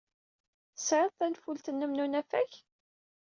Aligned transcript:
Tesɛid 0.75 1.13
tanfult-nnem 1.17 1.91
n 1.93 1.99
usafag? 2.05 2.51